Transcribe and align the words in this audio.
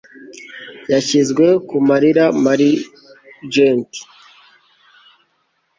Yashyizwe 0.91 1.45
ku 1.67 1.75
marira 1.87 2.25
margent 2.43 3.91